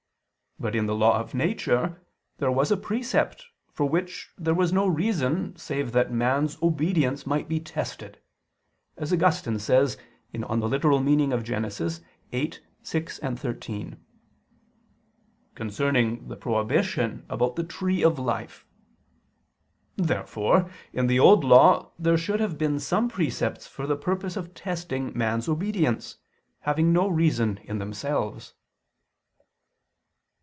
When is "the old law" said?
21.07-21.89